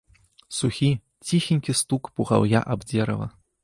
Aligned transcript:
Сухі, 0.59 0.89
ціхенькі 1.27 1.77
стук 1.83 2.03
пугаўя 2.19 2.59
аб 2.75 2.79
дзерава. 2.91 3.35